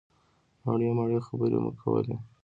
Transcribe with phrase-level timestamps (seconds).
[0.65, 2.15] مړې مړې خبرې مو کولې.